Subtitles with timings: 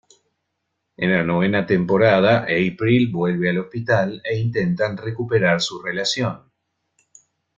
[0.97, 6.49] En la novena temporada, April vuelve al hospital, e intentan recuperar su relación.